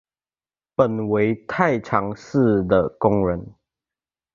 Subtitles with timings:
[0.73, 3.53] 本为太常寺的工人。